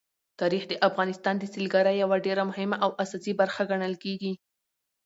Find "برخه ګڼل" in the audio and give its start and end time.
3.41-3.93